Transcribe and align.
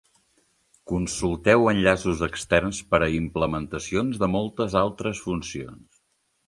Consulteu 0.91 1.69
enllaços 1.73 2.25
externs 2.29 2.81
per 2.95 3.01
a 3.09 3.11
implementacions 3.19 4.21
de 4.25 4.33
moltes 4.39 4.81
altres 4.85 5.25
funcions. 5.29 6.07